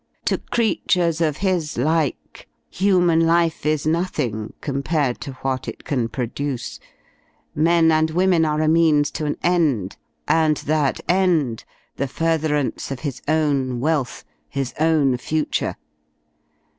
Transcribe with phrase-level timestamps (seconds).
[0.25, 6.79] To creatures of his like human life is nothing compared to what it can produce.
[7.53, 11.65] Men and women are a means to an end, and that end,
[11.97, 15.77] the furtherance of his own wealth, his own future.